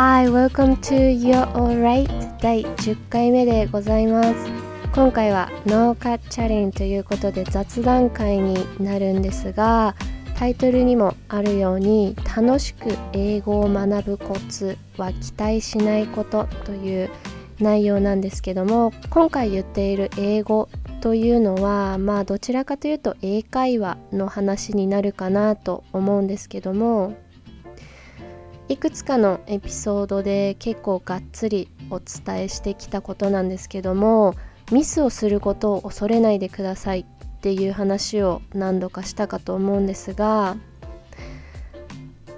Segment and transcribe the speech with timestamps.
[0.00, 2.08] Hi, welcome to Your Alright
[2.40, 4.30] 第10回目でございます。
[4.94, 9.96] 今回はノーカッチャレンということで雑談会になるんですが
[10.36, 17.10] タイトルにもあるように楽しく英語を学ぶコツは期待しないことという
[17.58, 20.68] 内容なんですけども今回言っている英語
[21.00, 27.16] というのはまあどちらかというと英会話の話になるかなと思うんですけども
[28.68, 34.34] いくつかのエピソードで結構がっつりお伝えしてきたことなんですけども
[34.70, 40.56] ミスをすることを恐れないでくださいっていう話を何度かしたかと思うんですが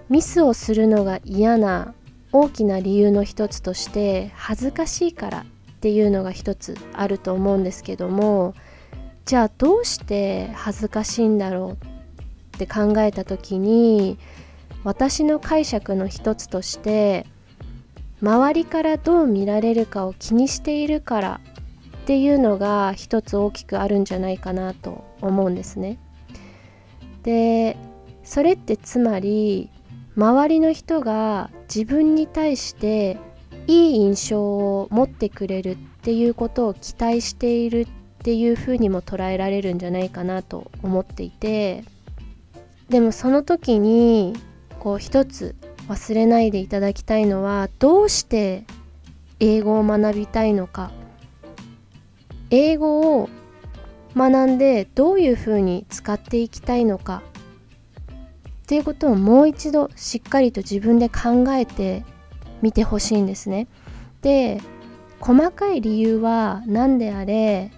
[0.09, 1.95] ミスをするのが嫌な
[2.33, 5.45] 大きな理由の一つとして恥ずかしいからっ
[5.81, 8.55] ていうのが一つあると思うんですけども
[9.25, 11.85] じゃあどうして恥ずかしいんだろう
[12.57, 14.19] って考えた時に
[14.85, 17.27] 私の解釈の一つとして
[18.23, 21.41] 周りからどう見られるかを気にしているから
[21.99, 25.99] っていうのが一つ大きくあるんじゃないかなと思うんですね。
[27.23, 27.77] で
[28.25, 29.71] それってつまり
[30.17, 33.19] 周りの人が自分に対して
[33.67, 37.87] いい印象を持ってくれるっていうことを期待しているっ
[38.23, 41.85] ていうふうにも捉えられるんじゃないかなと思っていて
[42.89, 44.35] でもその時に
[44.81, 45.55] こう一つ
[45.89, 48.65] 忘れないでいただきたいのはどうして
[49.39, 50.91] 英語を学びたいのか
[52.51, 53.29] 英語を
[54.17, 57.23] 学んでどういうふうに使っていきたいのか
[58.63, 62.05] っていうことをもう一度しっかりと自分で考えて
[62.63, 63.69] みてほしいんですね。
[64.23, 64.61] で
[65.21, 67.71] 細かい理由は何であれ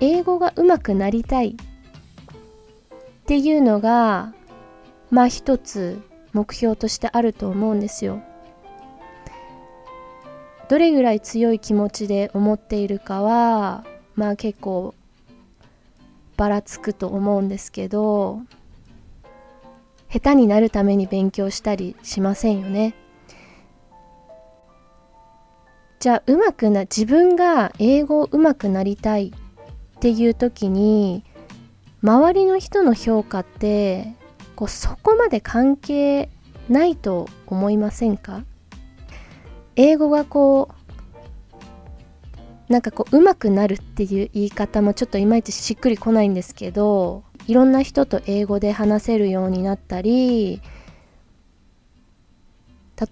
[0.00, 1.54] 英語が上手くなりたいっ
[3.26, 4.34] ていうのが
[5.12, 6.00] まあ一つ
[6.32, 8.22] 目標としてあると思うんですよ。
[10.70, 14.94] どれぐらい強い気持ちで思っているかはまあ結構
[16.38, 18.40] ばらつくと思うんですけど
[20.10, 22.94] 下手になるために勉強したりしませんよね。
[26.00, 31.22] じゃあうまくな自分が英語うまくなりたいっていう時に
[32.02, 34.14] 周りの人の評価って
[34.54, 36.28] こうそこまで関係
[36.68, 38.44] ないと思いませんか？
[39.76, 40.68] 英語がこ
[42.68, 50.62] うなんかこう上手くなるっていう言い方もちょっといまいちしっくりこないんですけどいろんな人と英語で話せるようになったり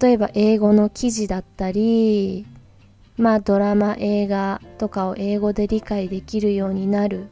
[0.01, 2.47] 例えば英語の記事だったり
[3.17, 7.29] まあドラマ映画とかを英語で理解できるようになる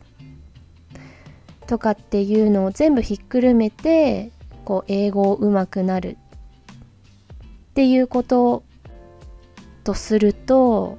[1.68, 4.30] とかっていうのを全部ひっくるめて
[4.64, 8.64] こう英語を上手くなるっていうこと
[9.84, 10.98] とすると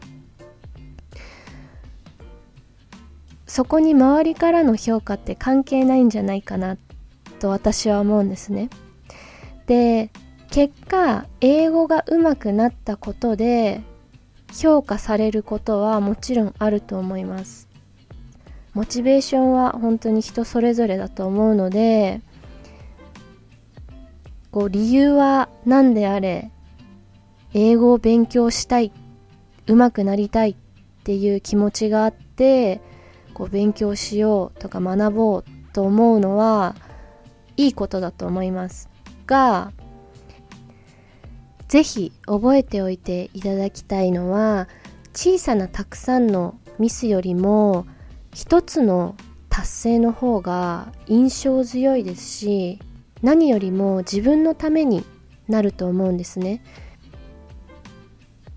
[3.47, 6.77] そこに周りからの評価って関係ないんじゃないかな
[7.39, 8.69] と私は思うんですね。
[9.65, 10.11] で
[10.51, 13.81] 結果英語が上手くなったことで
[14.53, 17.68] 評価されることはもちろんあると思います。
[18.79, 22.21] モチベーションは本当に人それぞれだと思うので
[24.51, 26.49] こう理由は何であれ
[27.53, 28.93] 英語を勉強したい
[29.67, 30.55] 上手くなりたいっ
[31.03, 32.79] ていう気持ちがあって
[33.33, 36.73] こう勉強しようとか学ぼうと思うのは
[37.57, 38.87] いいことだと思います。
[39.25, 39.73] が
[41.67, 44.69] ぜひ覚えておいていただきたいのは
[45.13, 47.85] 小さなたくさんのミスよりも
[48.39, 49.17] 一つの
[49.49, 52.79] 達成の方が印象強いですし
[53.21, 55.03] 何よりも自分のために
[55.49, 56.63] なると思うんですね。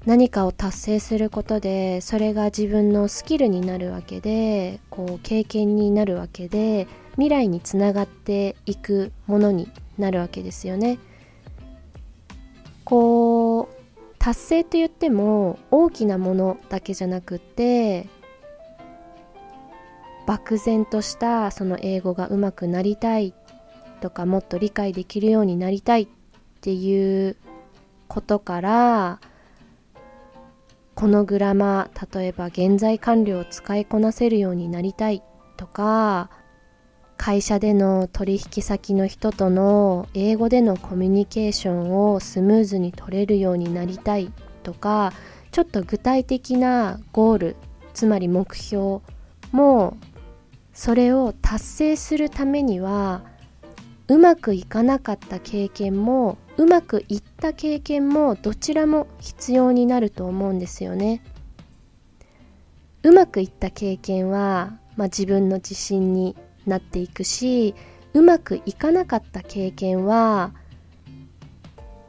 [0.06, 9.68] 何かを達成することでそれが自分のスキルになるわけでこう経験になるわけで未来につながっていくものに
[9.98, 11.00] なるわけですよね。
[12.84, 13.74] こう
[14.20, 18.06] 達成と言っても大きなものだけじゃなくって
[20.32, 23.34] 漠然としたその英語がうまくなりたい
[24.00, 26.08] とかもっと理解できるようになりたいっ
[26.62, 27.36] ていう
[28.08, 29.20] ことから
[30.94, 35.22] このグラマー例えば現在完了を使いこなせるようになりたい
[35.58, 36.30] とか
[37.18, 44.32] 会社での取引先の人との英語でのコミュニケーションをスムーズに取れるようになりたい
[44.62, 45.12] とか
[45.50, 47.56] ちょっと具体的なゴール
[47.92, 49.00] つまり目標
[49.52, 49.98] も
[50.72, 53.22] それを達成するためには
[54.08, 61.22] うまくいかなかった経験もうまくいった経験もどちらも必要になると思うんですよね。
[63.02, 66.36] うまくいった経験は、まあ、自分の自信に
[66.66, 67.74] なっていくし
[68.14, 70.52] うまくいかなかった経験は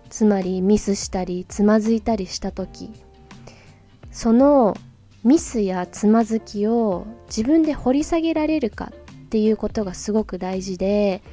[0.09, 2.91] つまりミスしたりつまずいたりした時
[4.11, 4.77] その
[5.23, 11.23] ミスやつまずきを自分で掘り下げられるかっていうことがすごく大事で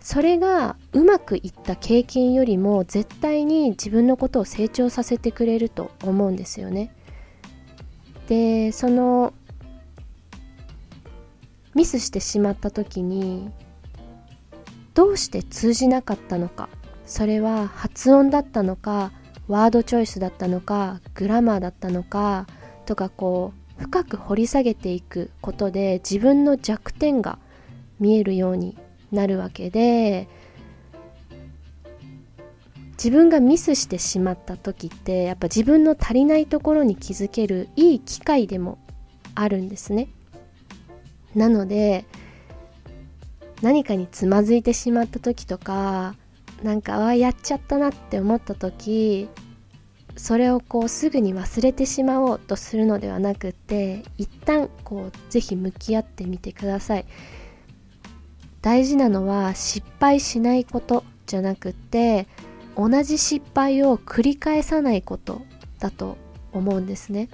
[0.00, 6.94] それがうまくいった経験よりも絶対に自分のことを成長させてくれると思うんですよね。
[8.28, 9.32] でその
[11.74, 13.50] ミスしてしまった時に
[14.94, 16.68] どうして通じなかったのか
[17.04, 19.12] それは発音だったのか
[19.46, 22.46] ワードチョイスだったのかグラマーだったのか
[22.86, 27.38] とかこう深く掘り下げていくことで自分の弱点が
[28.00, 28.76] 見えるように
[29.12, 30.28] なるわけで
[32.92, 38.78] 自分がミスしてしまった時ってやっぱ自分の足りないところに気づけるいい機会でも
[39.34, 40.08] あるんですね。
[41.34, 42.06] なので
[43.60, 46.14] 何かにつまずいてしまった時とか
[46.62, 49.28] なんかああやっちゃったなって思った時
[50.16, 57.06] それをこうすぐに忘れてしまおうとするのではなくて一旦こうぜひ向き合ってみてください。
[58.62, 62.26] 大事なのは失敗しないことじゃなくて
[62.76, 65.42] 同じ失敗を繰り返さないこと
[65.78, 66.16] だと
[66.52, 67.28] 思うんですね。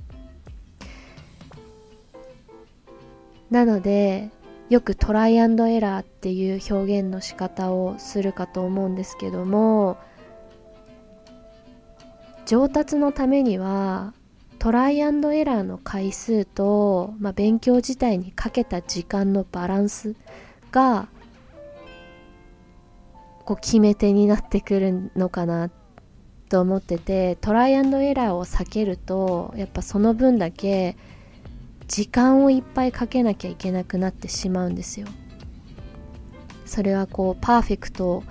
[3.50, 4.31] なので
[4.70, 9.99] よくトライアンドエラーっていう表現の仕方をするかと思うんですけども
[12.47, 14.15] 上達のためには
[14.59, 20.15] トライアンドエラーの回数と、まあ、勉強自体にかけた時間のバランス
[20.71, 21.09] が
[23.44, 25.71] こう決め手になってくるのかな
[26.49, 30.97] と思っててトライアンドエラーを避けるとやっぱその分だけ
[31.89, 35.06] 時間をいっぱいかけなきゃいけなくなってしまうんですよ。
[36.65, 38.25] それはこうパーフェクトを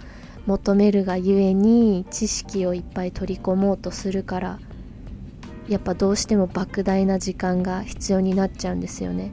[0.46, 4.60] 求めるがゆえに知識をいっぱい取り込もうとするから
[5.68, 9.32] やっぱどうしても莫大な時間が必要になっちゃうんですよね。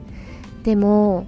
[0.63, 1.27] でも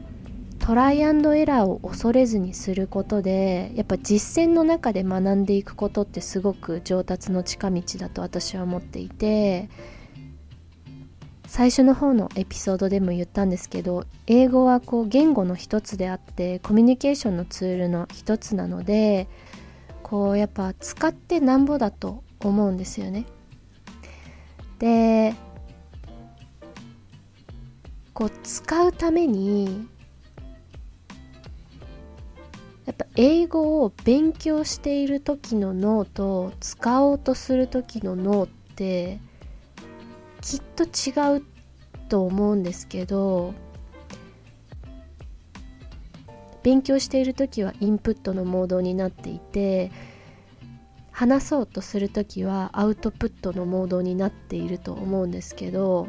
[0.60, 9.70] トライアンドエラーを恐れずにすることでやっぱ実践の中で学んでいくことってすごく上達の近道だと私は思っていて
[11.48, 19.28] 最初の方のエピソードでも言ったんですけど英語はこう言語の一つであってコミュニケーションのツールの一つなので
[20.12, 23.26] こうやっぱ使ってなんぼだと思うんですよね。
[24.78, 25.34] で
[28.14, 29.88] こう使うために
[32.86, 39.18] やっぱ英語を勉強している時の脳と使おうとする時の脳って
[40.42, 41.44] きっと違う
[42.10, 43.54] と思うんですけど
[46.64, 49.92] 勉強している時はインプットのモードになっていて
[51.12, 56.08] 話そうとする時はアウトプットのモードになっていると思うんですけど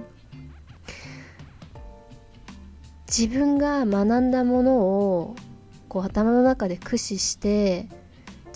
[3.06, 5.36] 自分が学んだものを
[5.88, 7.88] こう頭の中で駆使して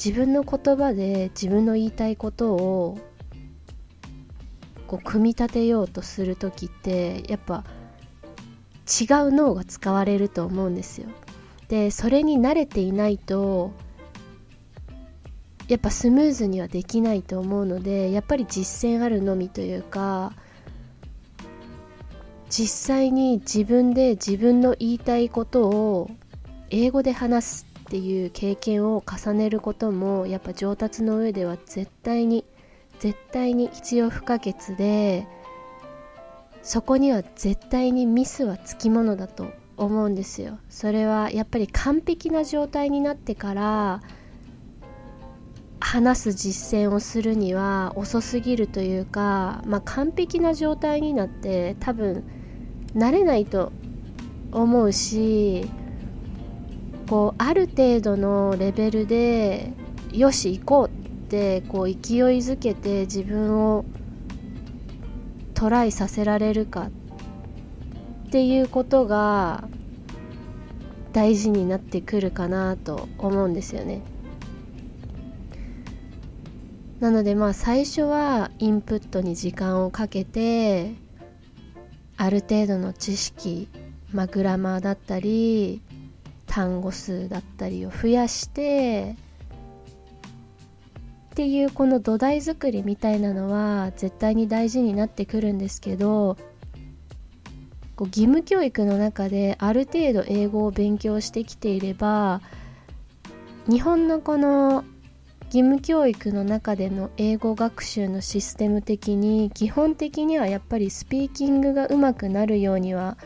[0.02, 2.98] 自分の言葉で自分の言いたいことを
[4.86, 7.64] こう組み立てようとする時ってやっぱ
[8.86, 11.08] 違う脳が使われると思うんですよ。
[11.68, 13.72] でそれに慣れていないと
[15.68, 20.32] やっぱスムーズにはできないと思うのでやっぱり実践あるのみというか
[22.48, 26.10] 実際に自分で自分の言いたいことを
[26.70, 32.44] 英語で話すっていう経験を重ねることもやっぱ上達の上では絶対に
[33.00, 35.26] 絶対に必要不可欠で
[36.62, 40.58] そこには絶対にミスはつきものだと思うんですよ。
[40.68, 44.00] それはやっぱり完璧な状態になってから
[45.80, 52.24] 話す実践をするには遅すぎるというか、まあ、完璧な状態になって多分
[52.94, 53.72] 慣れないと
[54.52, 55.70] 思うし
[57.08, 59.72] こうある程度のレベルで
[60.12, 61.94] よし行こうってこう勢い
[62.38, 63.84] づけて自分を
[65.54, 67.05] トライさせられるかって
[68.36, 69.64] ていうことが
[71.14, 74.02] 大事になってくるかなと思うんですよね。
[77.00, 80.92] なのでまあ最初はインプットに時間をかけて
[82.18, 83.68] ある程度の知識、
[84.12, 85.80] まあ、グラマーだったり
[86.44, 89.16] 単語数だったりを増やして
[91.30, 96.36] っていうこの土台作りみたいなのは絶対に大事になってくるんですけど
[97.96, 102.42] こう義務教育の中である程度英語を勉強してきていれば
[103.68, 104.84] 日本のこの
[105.46, 113.16] 義務教育の中での英語学習のシステム的に基本的にはやっぱりスピーキングがうまくなるようには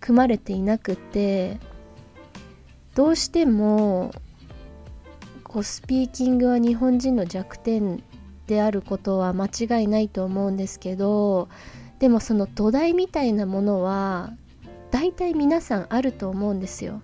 [0.00, 1.58] 組まれていなくて
[2.94, 4.12] どうしても
[5.44, 8.02] こうスピーキングは日本人の弱点
[8.46, 11.48] であることは間違いないと思うんですけど
[12.04, 14.34] でもその土台みたいなものは
[14.90, 17.00] 大体皆さんあると思うんですよ。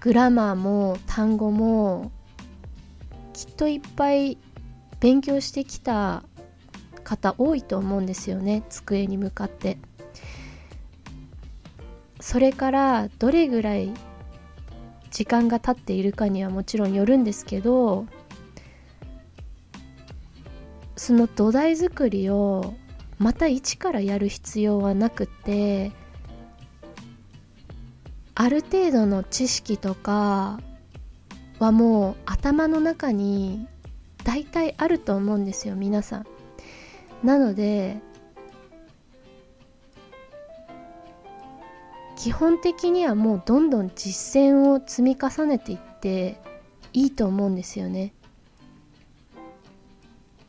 [0.00, 2.10] グラマーも単語も
[3.32, 4.36] きっといっぱい
[4.98, 6.24] 勉強してきた
[7.04, 9.78] 方多いと思うんですよね机に向かって
[12.18, 13.92] それからどれぐらい
[15.12, 18.06] 時間が経っているかにはもちろんよるんですけど
[20.96, 22.74] その土台作りを
[23.20, 25.92] また一からやる必要はなくて
[28.34, 30.58] ある程度の知識とか
[31.58, 33.68] はもう頭の中に
[34.24, 36.26] 大体あると思うんですよ皆さん。
[37.22, 38.00] なので
[42.16, 46.40] 基本的にはもうどんどん実践を積み重ねていって
[46.94, 48.14] いいと思うんですよね。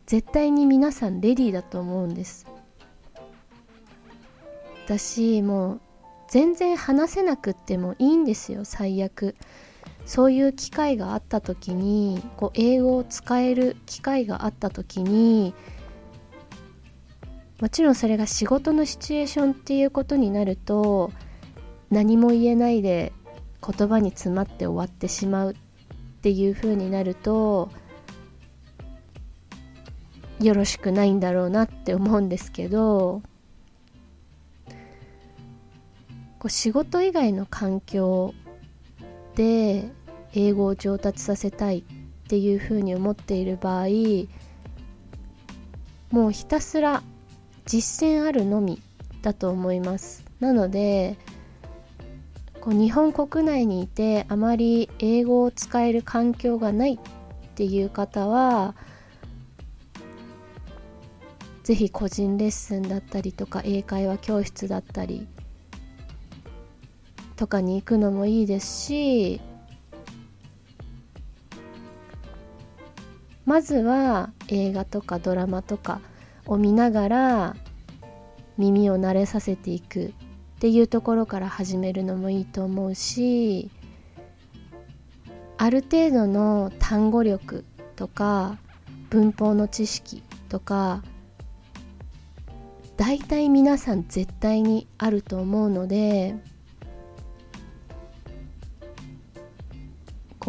[0.06, 2.51] 絶対に皆さんレディーだと思うんです。
[4.98, 5.82] 私もう
[6.28, 9.36] 全然話せなくってもいいんですよ最悪。
[10.06, 15.54] そういう機会があった時にこう英語を使える機会があった時に
[17.62, 21.12] もちろんそれが仕事のシチュエーションっていうことになると
[21.92, 23.14] 何も言えないで
[23.66, 25.56] 言葉に詰まって終わってしまうっ
[26.22, 27.70] ていう風になると
[30.42, 33.22] よろしくないんだろうなって思うんですけど
[36.42, 38.34] こう仕事以外の環境
[39.36, 39.92] で
[40.34, 41.84] 英語を上達させたいっ
[42.30, 43.86] ていうふうに思っている場合
[46.10, 47.04] もうひたすら
[47.68, 48.82] 実践あるのみ
[49.22, 50.26] だと思います。
[50.40, 51.16] なので
[52.60, 57.00] こう日本国内にいてあまり英語を使える環境がないっ
[57.54, 58.74] ていう方は
[61.64, 65.28] 是非個人レッスンだったりとか英会話教室だったり
[67.42, 69.42] とかに行くのもいいですし
[73.48, 76.02] まずは映画とかドラマとか
[76.46, 77.56] を見ながら
[78.60, 80.14] 耳を慣れさせていくっ
[80.60, 83.72] ていうところから始めるのもいいと思うし
[85.58, 88.60] ある程度の単語力とか
[89.10, 91.02] 文法の知識とか
[92.98, 96.36] 大体皆さん絶対にあると思うので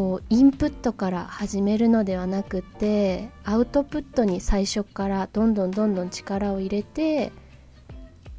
[0.03, 7.31] こうインプットから始めるのではなくてアウトプットに最初からどんどんどんどん力を入れて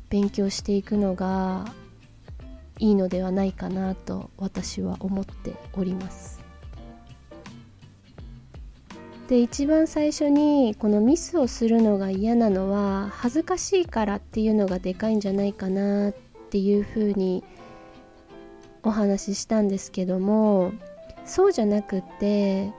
[0.10, 1.74] 勉強していくのが
[2.80, 6.44] いいのではないかなと私は思っております。
[9.30, 16.14] で一番最初にこのミスをするのが嫌なのは恥ずかしいからっていうのがでかいんじゃないかなっ
[16.50, 17.42] ていうふうに
[18.84, 20.74] お話ししたんですけども
[21.26, 22.74] そうじゃなくって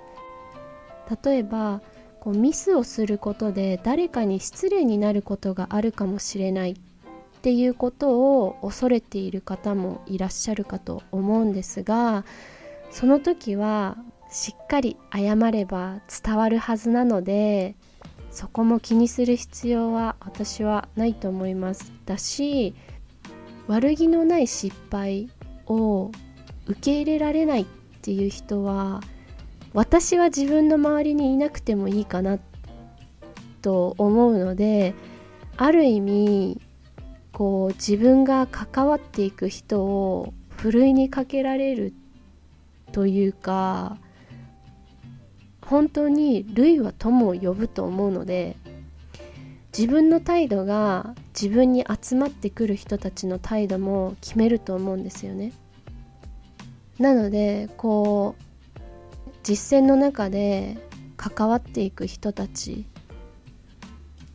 [1.25, 1.83] 例えば
[2.21, 6.77] こうミスをすることで誰かに失礼になることがあるかもしれないっ
[7.43, 12.25] ていうことを恐れている方もいらっしゃるかと思うんですが
[12.91, 13.99] その時は
[14.31, 17.77] しっかり謝れば伝わるはずなので
[18.31, 21.93] そこも気にする必要は私はないと思います。
[22.05, 22.75] だし
[23.69, 25.29] 悪気のない失敗
[25.67, 26.11] を
[26.67, 27.67] 受け入れられない
[28.05, 29.01] っていう人は
[29.73, 32.39] 私は自分の周りにいなくてもいいかな
[33.63, 34.95] と思うので
[35.57, 36.61] ある意味
[37.33, 41.95] こう自分が関わっていく人をふるいにかけられる
[42.93, 43.97] というか
[45.63, 48.55] 本当に類は友を呼ぶと思うので
[49.77, 55.53] 自分の態度が自分に集まってくる人たちの態度も決めると思うんですよね。
[56.99, 60.79] なのでこう実践の中で
[61.17, 62.87] 関わっていく人たち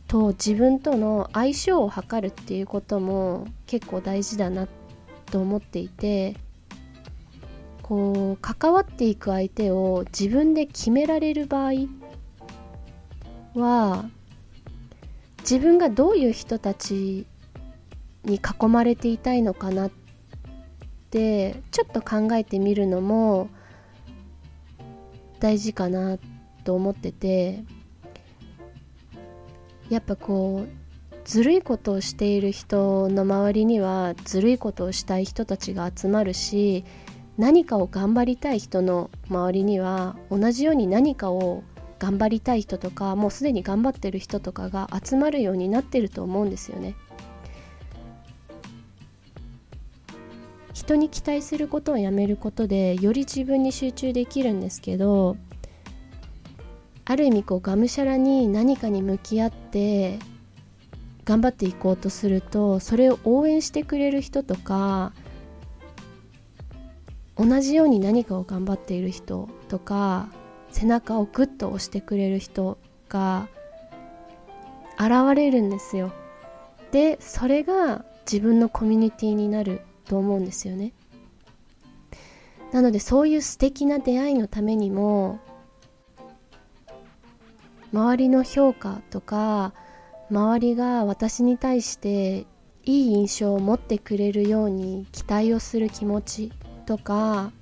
[0.06, 4.66] と自分との相性を図るっていうことも結構大事だな
[5.26, 6.36] と思っていて
[7.82, 11.72] こう関わっていく相手を自分で決められる場合
[13.54, 14.04] は
[15.40, 17.26] 自分がどういう人たち
[18.24, 19.90] に囲まれていたいのかなっ
[21.10, 23.48] てちょっと考えてみるのも
[25.40, 26.18] 大事かな
[26.64, 27.64] と思ってて
[29.88, 30.80] やっぱこう
[31.24, 36.84] ずるいことをしている人の周りにはずるいことをしたい人たちが集まるし
[37.38, 41.64] 何かを頑張りたい人の周りには同じように何かを
[41.98, 46.94] 頑張りたい人とかもうすでに頑張ってる人とかが集まるようになってると思うんですよね。
[50.72, 55.36] 人に期待することをやめることでより自分に集中できるんですけど
[57.04, 60.18] ある意味こうがむしゃらに何かに向き合って
[61.24, 65.12] 頑張っていこうとするとそれを応援してくれる人とか
[67.36, 70.28] 同じように何かを頑張っている人とか
[70.70, 73.48] 背中をグッと押してくれる人が
[74.98, 76.12] 現れるんですよ。
[76.92, 79.80] でそれが自分のコミュニティになる。
[80.10, 80.92] と思うんですよね。
[82.72, 85.38] なのでそういう素敵な出会いのためにも
[87.92, 89.72] 周りの評価とか
[90.28, 92.46] 周りが私に対して
[92.84, 96.52] いい印象を持ってくれるように期待をする気持ち
[96.86, 97.52] とか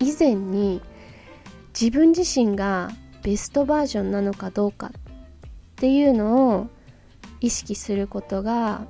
[0.00, 0.82] 以前に
[1.78, 2.90] 自分自身が
[3.22, 4.90] ベストバージョンなのかどうかっ
[5.76, 6.68] ていうのを
[7.40, 8.86] 意識することが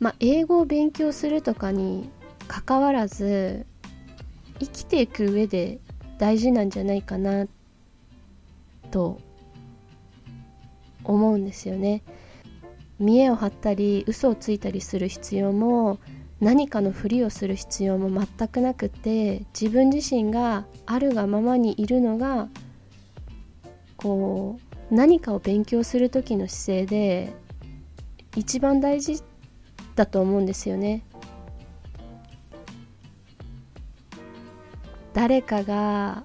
[0.00, 2.10] まあ英語を勉強するとかに
[2.48, 3.66] かかわらず
[4.58, 5.78] 生きていく上で
[6.18, 7.46] 大事なんじゃないかな
[8.90, 9.20] と
[11.04, 12.02] 思うんですよね。
[12.98, 15.98] 見栄を張ったり嘘をついたりする必要も
[16.40, 22.48] 何かのふりをする必要も全くなくて自分自身があるがままにいるのが
[23.96, 24.58] こ
[24.90, 27.32] う何かを勉強する時の姿勢で
[28.36, 29.22] 一番大事
[30.00, 31.02] だと思うんですよね。
[35.12, 36.24] 誰かが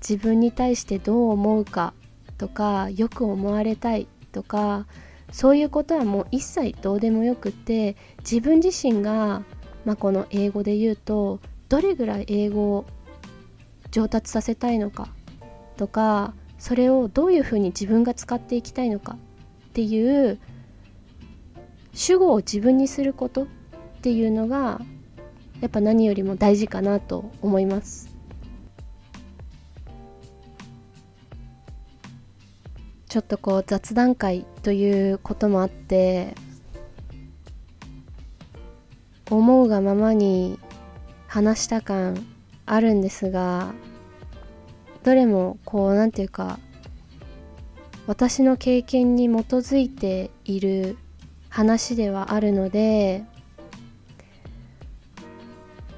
[0.00, 1.94] 自分に対してどう思うか
[2.38, 4.86] とかよく思われたいとか
[5.30, 9.44] そういうことはもう一切どうでもよくって自分自身が、
[9.84, 12.86] まあ、この英語で言うとどれぐらい英語を
[13.92, 15.08] 上達させたいのか
[15.76, 19.16] とかそれをどういうふうに自分が使っていきたいのか
[19.68, 20.40] っていう
[21.92, 23.46] 主語を自分にすることっ
[24.02, 24.80] ていうのが
[25.60, 28.12] やっぱ何よりも大事かなと思います。
[33.12, 36.34] ちょっとこう雑談会ということもあって
[39.30, 40.58] 思うがままに
[41.26, 42.26] 話した感
[42.64, 43.74] あるんですが
[45.04, 46.58] どれもこう何て言うか
[48.06, 50.96] 私の経験に基づいている
[51.52, 53.24] 話ではあるので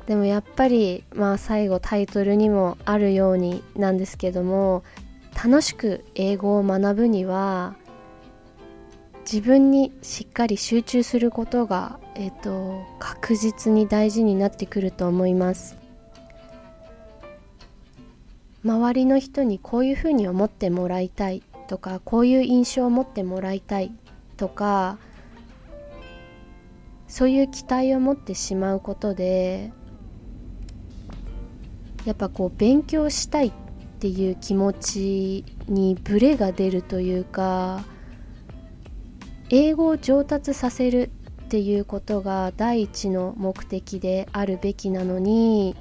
[0.06, 4.82] でもやっぱりまあ最後タイトルにもあるようになんですけども
[5.32, 7.76] 楽しく英語を学ぶには
[9.20, 15.78] 自分にしっかり集中することが、えーと、確実に大事になってくると思います。
[18.62, 23.92] 周りの人にこういうふうに思ってもらいたいとかこういう印象を持ってもらいたい
[24.36, 24.98] とか
[27.14, 29.70] そういう期待を持ってしまうことで
[32.04, 33.52] やっぱこう勉強したいっ
[34.00, 37.84] ていう気持ちにブレが出るというか
[39.48, 41.12] 英語を上達させる
[41.44, 45.76] っていうことが第一の目的であるべきなのに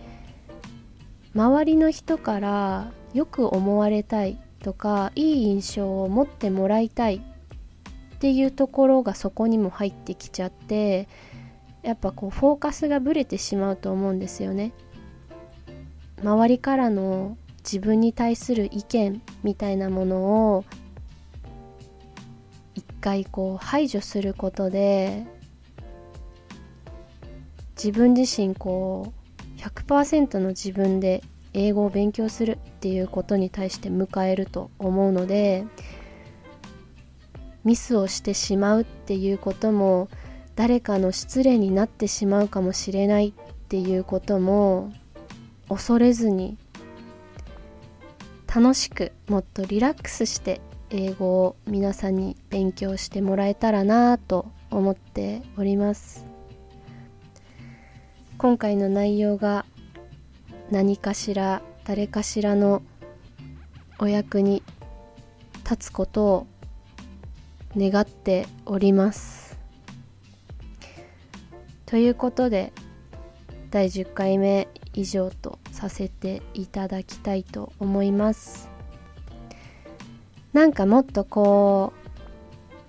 [1.34, 7.33] 周りの人からよく思われたいとかいい印象を持ってもらいたい
[8.24, 11.10] っていうところがそこにも入ってきちゃって
[11.82, 14.72] やっぱこうフォーカスがぶれてしまうと思うんですよね。
[16.24, 20.64] 周りからの自分に対する意見みたいなものを
[22.76, 25.26] 一回こう排除することで
[27.76, 29.12] 自分自身こ
[29.58, 35.66] う100%の自分で英語を勉強するっていうことに対して迎えると思うので
[37.64, 40.10] ミスをしてしまうっていうことも
[40.56, 43.34] 誰かの失礼になってしまうかもしれないっ
[43.70, 44.92] ていうことも
[45.70, 46.58] 恐れずに
[48.54, 56.28] 楽しくもっとリラックスして英語を皆さんに勉強してもらえたらなぁと思っております。
[58.38, 59.66] 今回の内容が
[60.70, 62.84] 何かしら誰かしらの
[64.00, 64.62] お役に
[65.64, 66.48] 立つことを
[67.78, 69.58] 願っております。
[71.86, 72.74] ということで
[73.72, 78.70] 第10回目以上とさせていただきたいと思います。
[80.54, 81.94] なんかもっとこ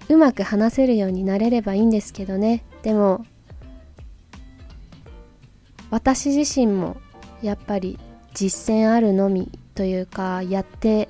[0.08, 2.64] ううまく話せるようになれればいいんですけどね。
[2.82, 3.24] でも
[5.90, 6.96] 私自身も
[7.40, 7.98] やっぱり
[8.34, 11.08] 実践あるのみというかやって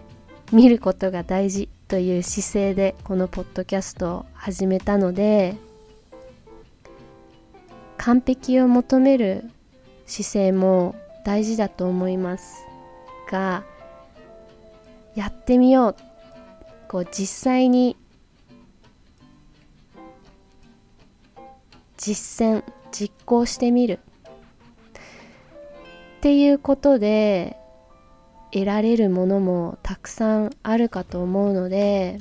[0.52, 1.68] みることが大事。
[1.88, 5.57] という姿勢でこのポッドキャストを始めたので
[7.99, 9.44] 完璧を求める
[10.07, 10.94] 姿勢も
[11.25, 12.66] 大事だと思います
[13.31, 13.64] が
[15.14, 15.97] やってみよう。
[16.88, 17.97] こう実際に
[21.97, 24.01] 実践実行してみる。
[26.18, 27.57] っていうことで
[28.55, 32.21] 得られるものもたくさんあるかと思うので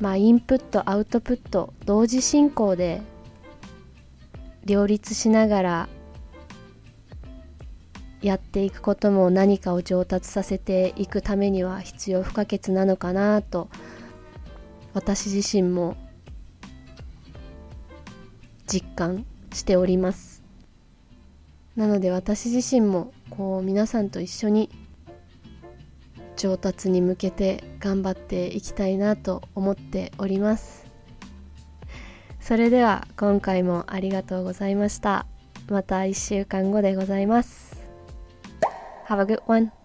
[0.00, 3.02] まあインプットアウトプット同時進行で
[4.64, 5.88] 両立しながら
[8.22, 13.68] やっていくことも何かを上達させていくためには必要不可欠なのかなと
[14.94, 15.98] 私自身も
[18.66, 20.42] 実感しております。
[21.76, 24.70] なので私自身もこう皆さんと一緒に
[26.36, 30.86] 上達に向けて頑張っていきたいなと思っております。
[32.40, 35.26] それでは今回もありがとうございました。
[35.68, 37.76] また1週間後でございます。
[39.08, 39.75] Have a good one.